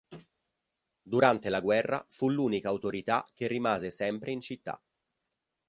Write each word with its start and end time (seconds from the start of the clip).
Durante 1.13 1.49
la 1.51 1.59
guerra 1.61 2.03
fu 2.09 2.27
l'unica 2.27 2.69
autorità 2.69 3.23
che 3.35 3.45
rimase 3.45 3.91
sempre 3.91 4.31
in 4.31 4.41
città. 4.41 4.81